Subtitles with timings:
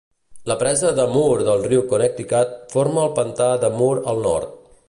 [0.51, 4.63] La presa de Moore del riu Connecticut forma el pantà de Moore al nord.